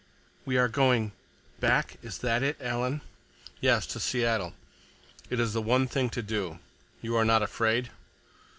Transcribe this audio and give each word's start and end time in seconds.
"We 0.45 0.57
are 0.57 0.67
going—back? 0.67 1.99
Is 2.01 2.17
that 2.25 2.41
it, 2.41 2.57
Alan?" 2.59 3.01
"Yes, 3.59 3.85
to 3.85 3.99
Seattle. 3.99 4.55
It 5.29 5.39
is 5.39 5.53
the 5.53 5.61
one 5.61 5.85
thing 5.85 6.09
to 6.09 6.23
do. 6.23 6.57
You 7.03 7.15
are 7.15 7.23
not 7.23 7.43
afraid?" 7.43 7.91